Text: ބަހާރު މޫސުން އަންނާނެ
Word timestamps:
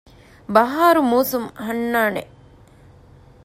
ބަހާރު 0.53 1.01
މޫސުން 1.11 1.49
އަންނާނެ 1.63 2.23